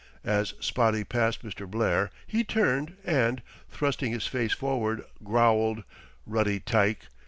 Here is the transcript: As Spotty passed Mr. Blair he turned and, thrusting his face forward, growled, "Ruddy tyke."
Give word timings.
As 0.25 0.55
Spotty 0.59 1.03
passed 1.03 1.43
Mr. 1.43 1.69
Blair 1.69 2.09
he 2.25 2.43
turned 2.43 2.97
and, 3.05 3.43
thrusting 3.69 4.11
his 4.11 4.25
face 4.25 4.51
forward, 4.53 5.05
growled, 5.23 5.83
"Ruddy 6.25 6.59
tyke." 6.59 7.05